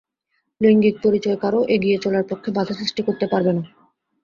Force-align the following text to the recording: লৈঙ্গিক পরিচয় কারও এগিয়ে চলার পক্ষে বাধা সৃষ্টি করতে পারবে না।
লৈঙ্গিক 0.61 0.95
পরিচয় 1.03 1.37
কারও 1.43 1.61
এগিয়ে 1.75 1.97
চলার 1.97 2.25
পক্ষে 2.29 2.49
বাধা 2.57 2.73
সৃষ্টি 2.79 3.01
করতে 3.07 3.25
পারবে 3.31 3.51
না। 3.53 3.63